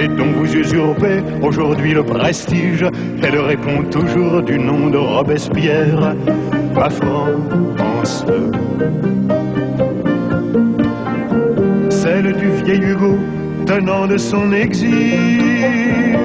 et 0.03 0.07
dont 0.07 0.31
vous 0.35 0.55
usurpez 0.55 1.21
aujourd'hui 1.41 1.93
le 1.93 2.03
prestige. 2.03 2.85
Elle 3.21 3.39
répond 3.39 3.83
toujours 3.89 4.41
du 4.41 4.59
nom 4.59 4.89
de 4.89 4.97
Robespierre, 4.97 6.15
ma 6.75 6.89
France. 6.89 8.25
Celle 11.89 12.33
du 12.33 12.49
vieil 12.63 12.81
Hugo 12.81 13.17
tenant 13.65 14.07
de 14.07 14.17
son 14.17 14.51
exil. 14.51 16.19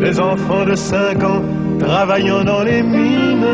Les 0.00 0.18
enfants 0.18 0.64
de 0.64 0.74
cinq 0.74 1.22
ans 1.22 1.42
travaillant 1.78 2.44
dans 2.44 2.62
les 2.62 2.82
mines 2.82 3.46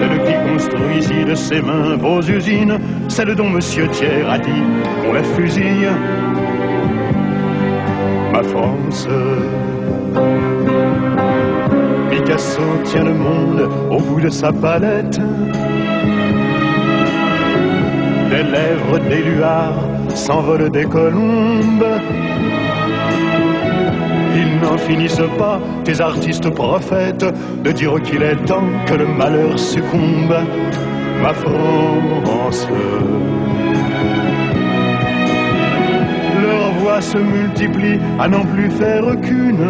celle 0.00 0.22
qui 0.24 0.32
construit 0.50 0.98
ici 0.98 1.24
de 1.26 1.34
ses 1.34 1.60
mains 1.60 1.96
vos 1.96 2.22
usines, 2.22 2.78
celle 3.20 3.34
dont 3.34 3.50
Monsieur 3.50 3.86
Thiers 3.88 4.24
a 4.26 4.38
dit 4.38 4.62
on 5.06 5.12
la 5.12 5.22
fusille, 5.22 5.90
ma 8.32 8.42
France. 8.42 9.06
Picasso 12.10 12.62
tient 12.84 13.04
le 13.04 13.12
monde 13.12 13.68
au 13.90 13.98
bout 14.00 14.22
de 14.22 14.30
sa 14.30 14.50
palette, 14.54 15.20
des 18.30 18.42
lèvres 18.42 18.98
d'éluard 19.10 19.74
s'envolent 20.14 20.70
des 20.70 20.86
colombes. 20.86 21.92
Ils 24.34 24.60
n'en 24.62 24.78
finissent 24.78 25.28
pas, 25.36 25.60
tes 25.84 26.00
artistes 26.00 26.48
prophètes, 26.48 27.26
de 27.64 27.70
dire 27.70 28.00
qu'il 28.02 28.22
est 28.22 28.42
temps 28.46 28.70
que 28.86 28.94
le 28.94 29.06
malheur 29.06 29.58
succombe. 29.58 30.36
Ma 31.22 31.34
France. 31.34 32.66
Leurs 36.42 36.72
voix 36.80 37.00
se 37.00 37.18
multiplient 37.18 38.00
à 38.18 38.28
n'en 38.28 38.44
plus 38.44 38.70
faire 38.70 39.04
qu'une. 39.20 39.66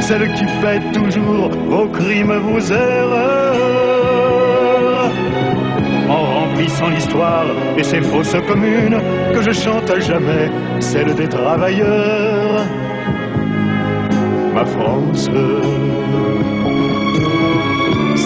Celle 0.00 0.32
qui 0.34 0.46
fait 0.60 0.80
toujours 0.92 1.50
vos 1.68 1.88
crimes, 1.88 2.36
vos 2.36 2.60
erreurs 2.60 3.66
en 6.08 6.40
remplissant 6.40 6.88
l'histoire 6.88 7.46
et 7.76 7.82
ses 7.82 8.00
fausses 8.00 8.36
communes 8.46 8.98
que 9.34 9.42
je 9.42 9.50
chante 9.50 9.90
à 9.90 9.98
jamais, 9.98 10.50
celle 10.80 11.14
des 11.14 11.28
travailleurs, 11.28 12.60
ma 14.54 14.64
France. 14.64 15.28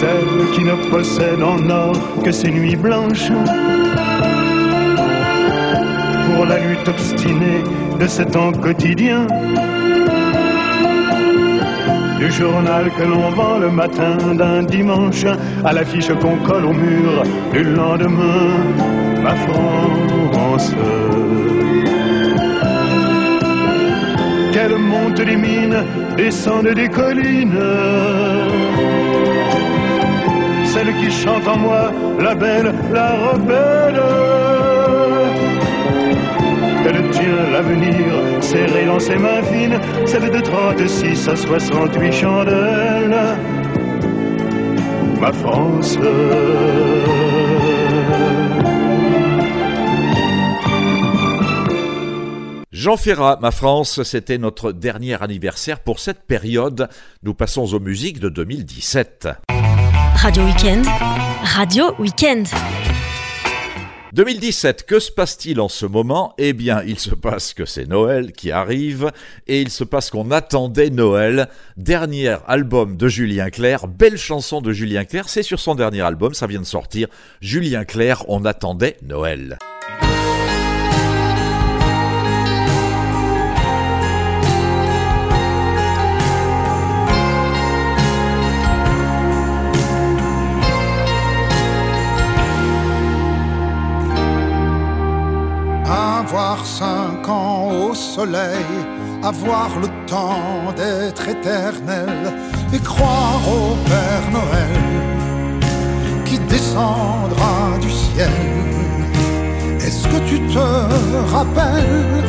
Celle 0.00 0.50
qui 0.54 0.64
ne 0.64 0.76
possède 0.90 1.42
en 1.42 1.68
or 1.68 1.94
que 2.24 2.32
ses 2.32 2.50
nuits 2.50 2.74
blanches 2.74 3.30
pour 6.24 6.46
la 6.46 6.58
lutte 6.58 6.88
obstinée 6.88 7.62
de 8.00 8.06
ce 8.06 8.22
temps 8.22 8.50
quotidien 8.52 9.26
du 12.18 12.30
journal 12.30 12.90
que 12.96 13.02
l'on 13.02 13.28
vend 13.30 13.58
le 13.58 13.70
matin 13.70 14.16
d'un 14.34 14.62
dimanche 14.62 15.26
à 15.64 15.72
l'affiche 15.74 16.12
qu'on 16.22 16.36
colle 16.48 16.64
au 16.64 16.72
mur 16.72 17.22
du 17.52 17.62
lendemain, 17.62 18.64
ma 19.22 19.34
France. 19.36 20.74
Qu'elle 24.52 24.78
monte 24.78 25.20
des 25.20 25.36
mines, 25.36 25.84
descende 26.16 26.68
des 26.68 26.88
collines. 26.88 27.60
Qui 30.80 31.10
chante 31.10 31.46
en 31.46 31.58
moi, 31.58 31.92
la 32.18 32.34
belle, 32.34 32.74
la 32.90 33.14
rebelle. 33.14 34.02
Elle 36.86 37.10
tient 37.10 37.50
l'avenir 37.52 38.42
serré 38.42 38.86
dans 38.86 38.98
ses 38.98 39.16
mains 39.16 39.42
fines, 39.42 39.78
celle 40.06 40.30
de 40.30 40.40
36 40.40 41.28
à 41.28 41.36
68 41.36 42.12
chandelles. 42.12 43.16
Ma 45.20 45.32
France. 45.32 45.98
Jean 52.72 52.96
Ferrat, 52.96 53.38
ma 53.42 53.50
France, 53.50 54.02
c'était 54.02 54.38
notre 54.38 54.72
dernier 54.72 55.22
anniversaire 55.22 55.80
pour 55.80 56.00
cette 56.00 56.22
période. 56.22 56.88
Nous 57.22 57.34
passons 57.34 57.74
aux 57.74 57.80
musiques 57.80 58.18
de 58.18 58.30
2017. 58.30 59.28
Radio 60.22 60.44
Weekend. 60.44 60.84
Radio 61.44 61.94
Weekend. 61.98 62.46
2017, 64.12 64.84
que 64.84 64.98
se 64.98 65.10
passe-t-il 65.10 65.58
en 65.62 65.70
ce 65.70 65.86
moment? 65.86 66.34
Eh 66.36 66.52
bien, 66.52 66.82
il 66.86 66.98
se 66.98 67.14
passe 67.14 67.54
que 67.54 67.64
c'est 67.64 67.86
Noël 67.86 68.32
qui 68.32 68.50
arrive 68.50 69.12
et 69.46 69.62
il 69.62 69.70
se 69.70 69.82
passe 69.82 70.10
qu'on 70.10 70.30
attendait 70.30 70.90
Noël. 70.90 71.48
Dernier 71.78 72.36
album 72.46 72.98
de 72.98 73.08
Julien 73.08 73.48
Clerc, 73.48 73.86
belle 73.88 74.18
chanson 74.18 74.60
de 74.60 74.74
Julien 74.74 75.06
Clerc, 75.06 75.30
c'est 75.30 75.42
sur 75.42 75.58
son 75.58 75.74
dernier 75.74 76.02
album, 76.02 76.34
ça 76.34 76.46
vient 76.46 76.60
de 76.60 76.66
sortir. 76.66 77.08
Julien 77.40 77.86
Clerc, 77.86 78.26
on 78.28 78.44
attendait 78.44 78.98
Noël. 79.02 79.58
Avoir 96.32 96.64
cinq 96.64 97.28
ans 97.28 97.72
au 97.72 97.92
soleil, 97.92 98.64
avoir 99.20 99.68
le 99.80 99.88
temps 100.06 100.72
d'être 100.76 101.28
éternel 101.28 102.32
et 102.72 102.78
croire 102.78 103.42
au 103.48 103.74
Père 103.88 104.26
Noël 104.30 104.76
qui 106.24 106.38
descendra 106.38 107.76
du 107.80 107.90
ciel. 107.90 108.30
Est-ce 109.80 110.06
que 110.06 110.20
tu 110.28 110.38
te 110.54 111.34
rappelles? 111.34 112.22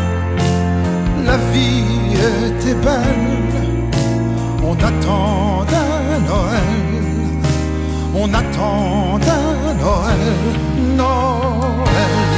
La 1.24 1.38
vie 1.54 2.16
était 2.48 2.74
belle, 2.74 3.92
on 4.64 4.74
attendait 4.74 5.78
Noël, 6.28 6.82
on 8.16 8.34
attendait 8.34 9.76
Noël, 9.80 10.34
Noël. 10.98 12.31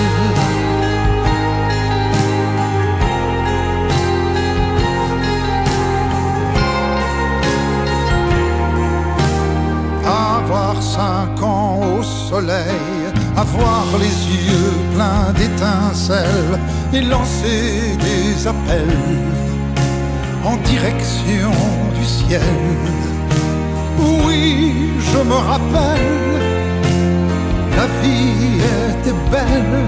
Avoir 10.14 10.82
cinq 10.82 11.42
ans 11.42 11.80
au 11.98 12.04
soleil, 12.04 13.04
avoir 13.36 13.86
les 14.00 14.16
yeux 14.36 14.74
pleins 14.94 15.32
d'étincelles 15.38 16.60
et 16.94 17.02
lancer 17.02 17.98
des 18.08 18.48
appels 18.48 19.00
en 20.46 20.56
direction 20.72 21.52
du 21.98 22.06
ciel. 22.06 22.42
Oui, 24.26 24.92
je 25.00 25.20
me 25.30 25.38
rappelle, 25.52 26.42
la 27.78 27.88
vie 28.02 28.60
était 28.90 29.20
belle, 29.32 29.88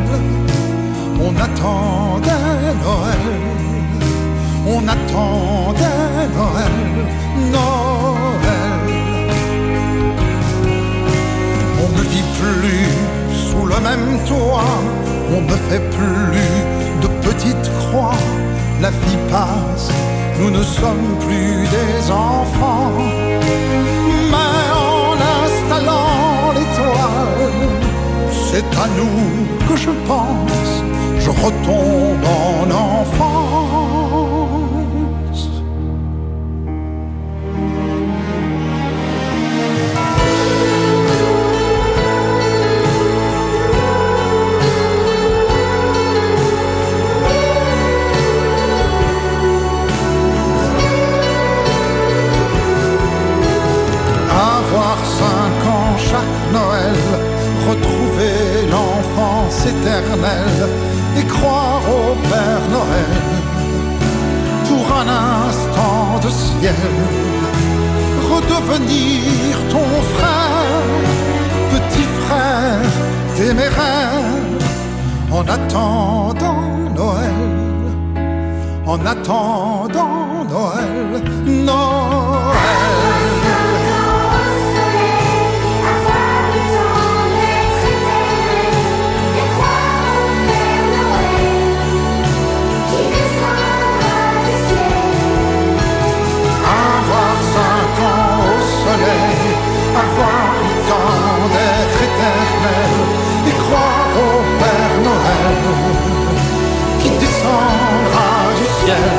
on 1.28 1.34
attendait 1.48 2.74
Noël, 2.86 3.26
on 4.76 4.82
attendait 4.88 6.28
Noël, 6.38 6.78
Noël. 7.52 8.75
On 11.86 11.90
ne 11.90 12.02
vit 12.02 12.30
plus 12.42 12.88
sous 13.32 13.66
le 13.66 13.80
même 13.80 14.20
toit, 14.28 14.74
on 15.36 15.42
ne 15.42 15.58
fait 15.70 15.84
plus 15.98 16.42
de 17.02 17.08
petites 17.28 17.70
croix. 17.80 18.18
La 18.82 18.90
vie 18.90 19.18
passe, 19.30 19.90
nous 20.40 20.50
ne 20.50 20.64
sommes 20.64 21.16
plus 21.20 21.68
des 21.78 22.12
enfants. 22.12 22.92
Mais 24.32 24.64
en 24.74 25.14
installant 25.44 26.54
l'étoile, 26.56 27.54
c'est 28.50 28.72
à 28.86 28.88
nous 28.98 29.68
que 29.68 29.76
je 29.80 29.92
pense, 30.08 30.72
je 31.20 31.30
retombe 31.30 32.26
en 32.26 32.72
enfance. 32.72 34.45
Retrouver 57.70 58.68
l'enfance 58.72 59.66
éternelle 59.66 60.70
et 61.18 61.24
croire 61.24 61.82
au 61.90 62.16
Père 62.30 62.66
Noël 62.72 63.16
pour 64.68 64.86
un 64.96 65.08
instant 65.48 66.20
de 66.24 66.30
ciel. 66.30 66.94
Redevenir 68.32 69.58
ton 69.70 69.90
frère, 70.16 70.84
petit 71.72 72.08
frère 72.26 72.90
téméraire, 73.36 74.24
en 75.32 75.42
attendant 75.42 76.70
Noël, 76.96 77.42
en 78.86 79.06
attendant 79.06 80.46
Noël, 80.50 81.22
Noël. 81.66 83.15
Et 103.50 103.56
croire 103.64 104.14
au 104.26 104.36
Père 104.62 104.98
Noël 105.08 105.58
qui 107.02 107.10
descendra 107.24 108.32
du 108.60 108.66
ciel. 108.80 109.14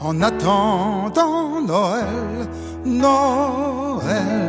en 0.00 0.20
attendant 0.20 1.60
Noël, 1.66 2.48
Noël. 2.84 4.39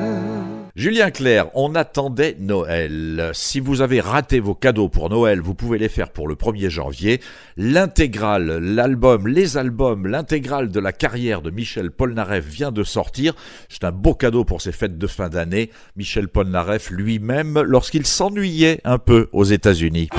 Julien 0.82 1.12
Clerc, 1.12 1.52
on 1.54 1.76
attendait 1.76 2.36
Noël. 2.40 3.30
Si 3.36 3.60
vous 3.60 3.82
avez 3.82 4.00
raté 4.00 4.40
vos 4.40 4.56
cadeaux 4.56 4.90
pour 4.90 5.12
Noël, 5.12 5.40
vous 5.40 5.54
pouvez 5.54 5.78
les 5.78 5.90
faire 5.90 6.10
pour 6.10 6.28
le 6.28 6.34
1er 6.34 6.70
janvier. 6.70 7.22
L'intégrale, 7.56 8.58
l'album, 8.58 9.28
les 9.28 9.58
albums, 9.58 10.08
l'intégrale 10.08 10.70
de 10.70 10.80
la 10.80 10.92
carrière 10.92 11.44
de 11.44 11.52
Michel 11.52 11.92
Polnareff 11.92 12.48
vient 12.48 12.72
de 12.72 12.84
sortir. 12.84 13.36
C'est 13.70 13.84
un 13.84 13.92
beau 13.92 14.16
cadeau 14.16 14.44
pour 14.44 14.60
ces 14.60 14.72
fêtes 14.72 14.98
de 14.98 15.06
fin 15.06 15.30
d'année. 15.30 15.70
Michel 15.98 16.28
Polnareff 16.28 16.90
lui-même, 16.90 17.62
lorsqu'il 17.62 18.08
s'ennuyait 18.08 18.82
un 18.84 18.98
peu 18.98 19.30
aux 19.34 19.44
États-Unis. 19.44 20.10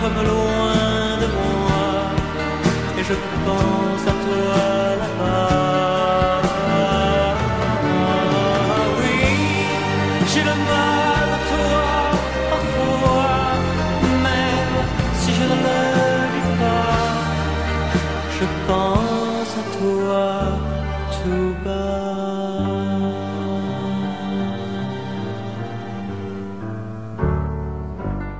Comme 0.00 0.20
loin 0.30 1.18
de 1.22 1.28
moi, 1.36 1.84
et 2.98 3.04
je 3.04 3.14
pense 3.46 4.04
à 4.06 4.14
toi 4.24 4.96
là-bas. 5.00 5.65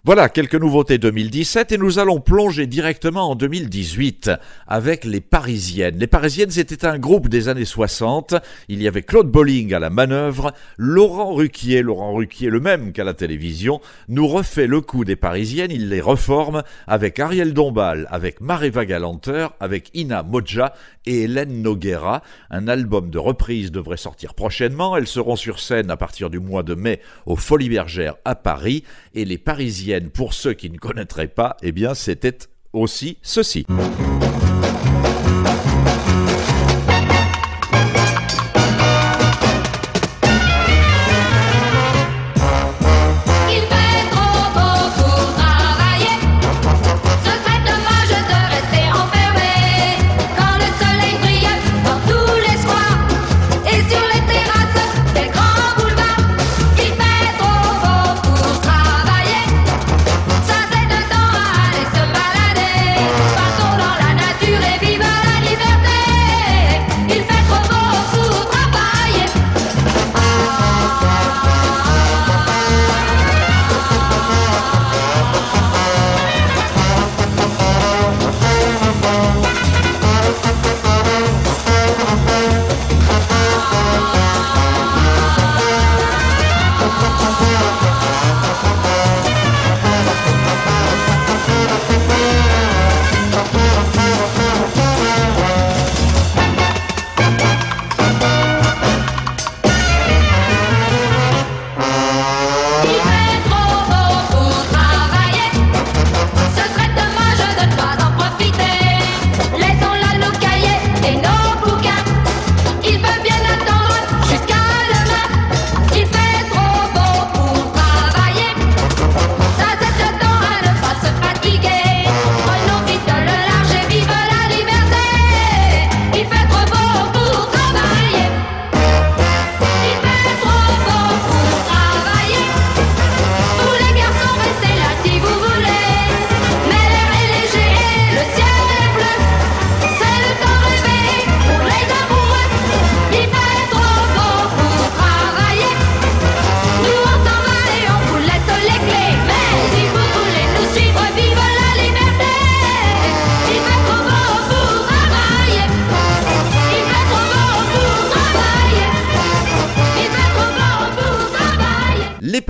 Voilà 0.07 0.29
quelques 0.29 0.55
nouveautés 0.55 0.99
2017 0.99 1.73
et 1.73 1.79
nous 1.79 1.99
allons 1.99 2.21
plonger 2.21 2.69
directement 2.69 3.29
en 3.29 3.35
2018 3.35 4.31
avec 4.69 5.05
les 5.05 5.21
Parisiennes. 5.21 5.99
Les 5.99 6.07
Parisiennes 6.07 6.53
c'était 6.53 6.87
un 6.87 6.97
groupe 6.97 7.29
des 7.29 7.49
années 7.49 7.65
60. 7.65 8.37
Il 8.69 8.81
y 8.81 8.87
avait 8.87 9.03
Claude 9.03 9.29
Bolling 9.29 9.75
à 9.75 9.81
la 9.81 9.91
manœuvre, 9.91 10.53
Laurent 10.77 11.35
Ruquier, 11.35 11.83
Laurent 11.83 12.15
Ruquier 12.15 12.51
le 12.51 12.61
même 12.61 12.93
qu'à 12.93 13.03
la 13.03 13.15
télévision, 13.15 13.81
nous 14.07 14.29
refait 14.29 14.69
le 14.69 14.81
coup 14.81 15.05
des 15.05 15.17
Parisiennes, 15.17 15.73
il 15.73 15.89
les 15.89 16.01
reforme 16.01 16.63
avec 16.87 17.19
Ariel 17.19 17.53
Dombal, 17.53 18.07
avec 18.13 18.41
Mareva 18.41 18.87
Galanteur, 18.87 19.55
avec 19.59 19.91
Ina 19.93 20.23
Modja 20.23 20.73
et 21.07 21.23
Hélène 21.23 21.63
Noguera. 21.63 22.23
Un 22.51 22.69
album 22.69 23.11
de 23.11 23.19
reprise 23.19 23.73
devrait 23.73 23.97
sortir 23.97 24.35
prochainement. 24.35 24.97
Elles 24.97 25.09
seront 25.09 25.35
sur 25.35 25.59
scène 25.59 25.91
à 25.91 25.97
partir 25.97 26.31
du 26.31 26.39
mois 26.39 26.63
de 26.63 26.77
mai 26.77 27.01
au 27.27 27.35
Folies 27.35 27.71
Bergères 27.71 28.15
à 28.25 28.37
Paris 28.37 28.85
et 29.13 29.25
les 29.25 29.39
Parisiennes 29.39 29.96
pour 30.01 30.35
ceux 30.35 30.53
qui 30.53 30.71
ne 30.71 30.79
connaîtraient 30.79 31.29
pas, 31.29 31.57
eh 31.63 31.73
bien 31.73 31.95
c'était 31.95 32.39
aussi 32.73 33.19
ceci. 33.23 33.67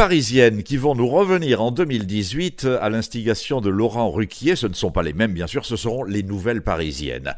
Parisiennes 0.06 0.62
qui 0.62 0.76
vont 0.76 0.94
nous 0.94 1.08
revenir 1.08 1.60
en 1.60 1.72
2018 1.72 2.68
à 2.80 2.90
l'instigation 2.90 3.60
de 3.60 3.68
Laurent 3.68 4.08
Ruquier, 4.08 4.54
ce 4.54 4.68
ne 4.68 4.72
sont 4.72 4.92
pas 4.92 5.02
les 5.02 5.12
mêmes 5.12 5.32
bien 5.32 5.48
sûr, 5.48 5.66
ce 5.66 5.74
seront 5.74 6.04
les 6.04 6.22
nouvelles 6.22 6.62
Parisiennes. 6.62 7.34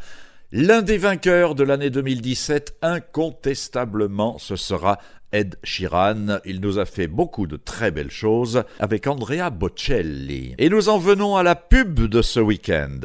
L'un 0.52 0.82
des 0.82 0.98
vainqueurs 0.98 1.54
de 1.54 1.64
l'année 1.64 1.88
2017, 1.88 2.76
incontestablement, 2.82 4.36
ce 4.36 4.56
sera 4.56 4.98
Ed 5.32 5.56
Sheeran. 5.64 6.40
Il 6.44 6.60
nous 6.60 6.78
a 6.78 6.84
fait 6.84 7.08
beaucoup 7.08 7.46
de 7.46 7.56
très 7.56 7.90
belles 7.90 8.10
choses 8.10 8.64
avec 8.80 9.06
Andrea 9.06 9.48
Bocelli. 9.48 10.54
Et 10.58 10.68
nous 10.68 10.90
en 10.90 10.98
venons 10.98 11.36
à 11.36 11.42
la 11.42 11.54
pub 11.54 12.00
de 12.00 12.20
ce 12.20 12.38
week-end. 12.38 13.00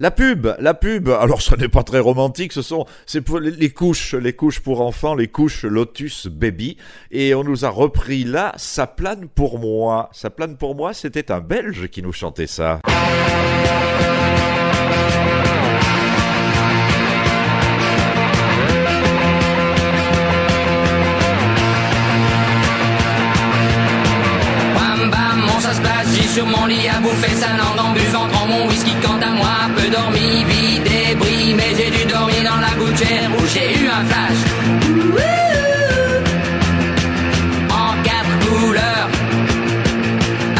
La 0.00 0.12
pub, 0.12 0.54
la 0.60 0.74
pub. 0.74 1.08
Alors, 1.08 1.42
ce 1.42 1.56
n'est 1.56 1.68
pas 1.68 1.82
très 1.82 1.98
romantique. 1.98 2.52
Ce 2.52 2.62
sont, 2.62 2.86
c'est 3.04 3.20
pour 3.20 3.40
les, 3.40 3.50
les 3.50 3.70
couches, 3.70 4.14
les 4.14 4.32
couches 4.32 4.60
pour 4.60 4.80
enfants, 4.80 5.16
les 5.16 5.26
couches 5.26 5.64
Lotus 5.64 6.28
Baby. 6.28 6.76
Et 7.10 7.34
on 7.34 7.42
nous 7.42 7.64
a 7.64 7.68
repris 7.68 8.22
là, 8.22 8.52
ça 8.56 8.86
plane 8.86 9.26
pour 9.26 9.58
moi. 9.58 10.08
Ça 10.12 10.30
plane 10.30 10.56
pour 10.56 10.76
moi. 10.76 10.94
C'était 10.94 11.32
un 11.32 11.40
Belge 11.40 11.88
qui 11.88 12.02
nous 12.02 12.12
chantait 12.12 12.46
ça. 12.46 12.80
Sur 26.34 26.46
mon 26.46 26.66
lit 26.66 26.88
à 26.88 27.00
bouffer 27.00 27.34
sa 27.34 27.48
langue 27.56 27.78
en 27.78 27.92
buvant 27.92 28.26
grand 28.28 28.46
mon 28.46 28.66
whisky 28.68 28.94
quant 29.02 29.20
à 29.20 29.30
moi, 29.30 29.56
peu 29.76 29.88
dormi, 29.88 30.44
vie 30.44 30.80
débris, 30.80 31.54
mais 31.54 31.74
j'ai 31.76 31.90
dû 31.90 32.04
dormir 32.04 32.42
dans 32.44 32.60
la 32.60 32.72
gouttière 32.78 33.30
où 33.36 33.46
j'ai 33.52 33.72
eu 33.80 33.88
un 33.88 34.04
flash. 34.10 34.40
En 37.70 38.02
quatre 38.02 38.34
couleurs. 38.46 39.08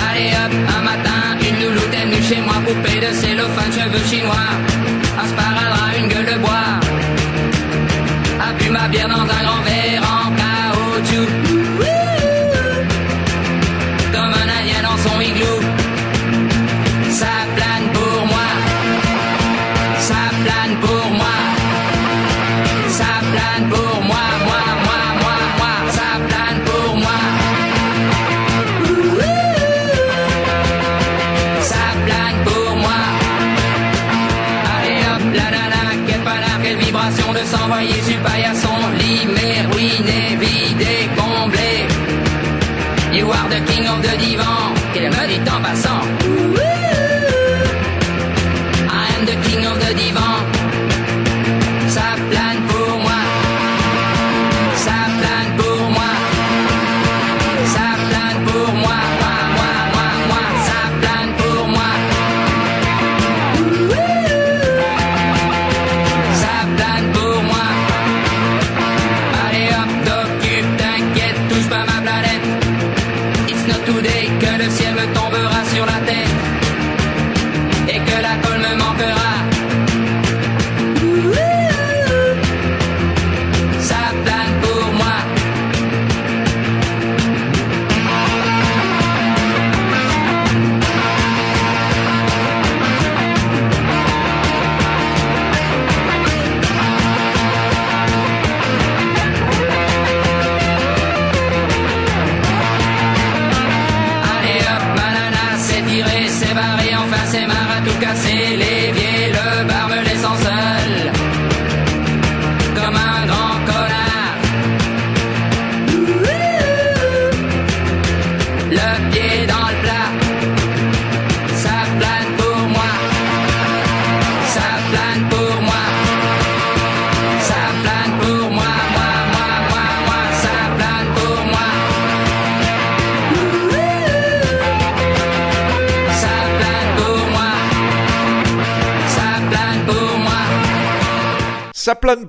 Allez 0.08 0.30
hop, 0.40 0.52
un 0.76 0.82
matin, 0.82 1.20
une 1.40 1.64
louloute 1.64 1.94
est 1.94 2.06
venue 2.06 2.22
chez 2.28 2.40
moi, 2.40 2.54
poupée 2.66 3.00
de 3.00 3.12
cellophane, 3.12 3.72
cheveux 3.72 4.04
chinois, 4.10 4.50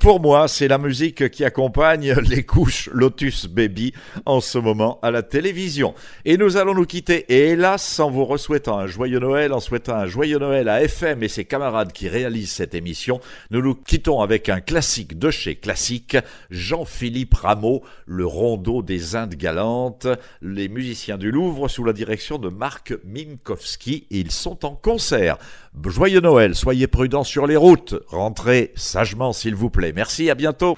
pour 0.09 0.19
moi, 0.19 0.47
c'est 0.47 0.67
la 0.67 0.79
musique 0.79 1.29
qui 1.29 1.45
accompagne 1.45 2.13
les 2.27 2.41
couches 2.41 2.89
Lotus 2.91 3.45
Baby 3.45 3.93
en 4.25 4.41
ce 4.41 4.57
moment 4.57 4.97
à 5.03 5.11
la 5.11 5.21
télévision. 5.21 5.93
Et 6.25 6.35
nous 6.35 6.57
allons 6.57 6.73
nous 6.73 6.87
quitter, 6.87 7.31
et 7.31 7.49
hélas, 7.49 7.99
en 7.99 8.09
vous 8.09 8.25
re-souhaitant 8.25 8.79
un 8.79 8.87
joyeux 8.87 9.19
Noël, 9.19 9.53
en 9.53 9.59
souhaitant 9.59 9.93
un 9.93 10.07
joyeux 10.07 10.39
Noël 10.39 10.67
à 10.67 10.81
FM 10.81 11.21
et 11.21 11.27
ses 11.27 11.45
camarades 11.45 11.91
qui 11.91 12.09
réalisent 12.09 12.53
cette 12.53 12.73
émission, 12.73 13.21
nous 13.51 13.61
nous 13.61 13.75
quittons 13.75 14.21
avec 14.21 14.49
un 14.49 14.61
classique 14.61 15.19
de 15.19 15.29
chez 15.29 15.53
Classique, 15.53 16.17
Jean-Philippe 16.49 17.35
Rameau, 17.35 17.83
le 18.07 18.25
rondeau 18.25 18.81
des 18.81 19.15
Indes 19.15 19.35
galantes, 19.35 20.07
les 20.41 20.69
musiciens 20.69 21.19
du 21.19 21.29
Louvre 21.29 21.67
sous 21.67 21.83
la 21.83 21.93
direction 21.93 22.39
de 22.39 22.49
Marc 22.49 22.95
Minkowski, 23.05 24.07
ils 24.09 24.31
sont 24.31 24.65
en 24.65 24.73
concert. 24.73 25.37
Joyeux 25.85 26.21
Noël, 26.21 26.55
soyez 26.55 26.87
prudents 26.87 27.23
sur 27.23 27.47
les 27.47 27.55
routes, 27.55 27.95
rentrez 28.07 28.71
sagement 28.75 29.33
s'il 29.33 29.55
vous 29.55 29.69
plaît. 29.69 29.93
Merci, 29.95 30.29
à 30.29 30.35
bientôt. 30.35 30.75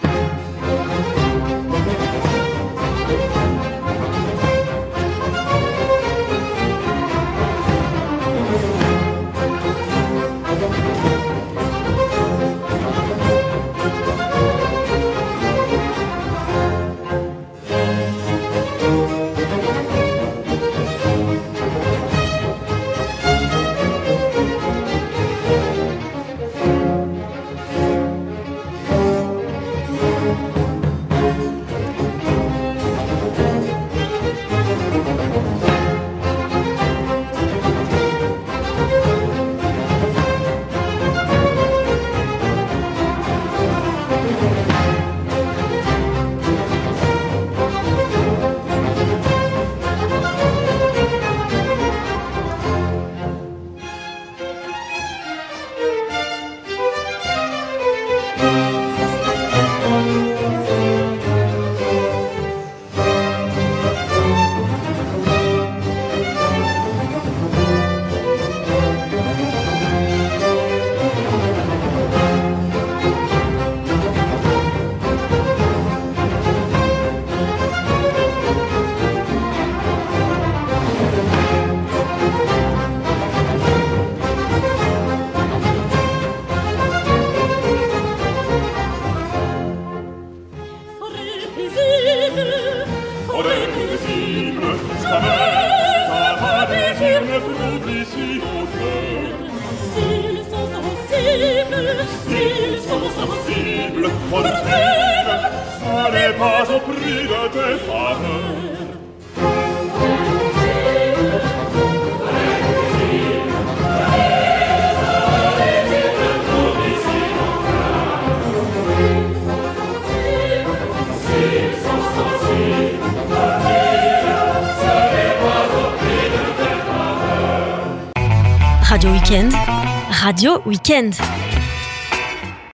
Radio 130.42 130.60
Weekend. 130.66 131.41